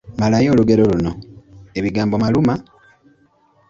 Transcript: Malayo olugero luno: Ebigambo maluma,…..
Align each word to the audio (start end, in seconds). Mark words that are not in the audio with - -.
Malayo 0.21 0.49
olugero 0.51 0.83
luno: 0.91 1.11
Ebigambo 1.79 2.15
maluma,….. 2.23 2.53